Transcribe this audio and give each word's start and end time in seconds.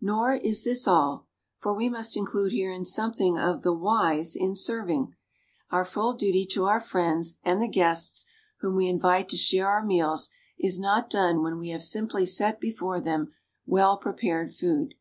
Nor 0.00 0.32
is 0.36 0.64
this 0.64 0.88
all; 0.88 1.26
for 1.58 1.74
we 1.74 1.90
must 1.90 2.16
include 2.16 2.52
herein 2.52 2.86
something 2.86 3.36
of 3.38 3.60
the 3.60 3.74
"Whys" 3.74 4.34
in 4.34 4.56
serving. 4.56 5.14
Our 5.70 5.84
full 5.84 6.14
duty 6.14 6.46
to 6.52 6.64
our 6.64 6.80
friends 6.80 7.36
and 7.42 7.60
the 7.60 7.68
guests 7.68 8.24
whom 8.60 8.74
we 8.74 8.88
invite 8.88 9.28
to 9.28 9.36
share 9.36 9.68
our 9.68 9.84
meals 9.84 10.30
is 10.58 10.78
not 10.80 11.10
done 11.10 11.42
when 11.42 11.58
we 11.58 11.68
have 11.72 11.82
siuiplj' 11.82 12.28
set 12.28 12.58
before 12.58 13.00
them 13.02 13.34
well 13.66 13.98
prepared 13.98 14.54
food. 14.54 14.94